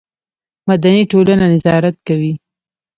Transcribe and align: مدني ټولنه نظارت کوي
مدني 0.69 1.03
ټولنه 1.11 1.45
نظارت 1.53 1.95
کوي 2.07 2.33